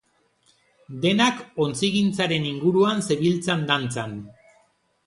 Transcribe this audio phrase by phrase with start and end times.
[1.03, 4.19] Denak ontzigintzaren inguruan zebiltzan dantzan.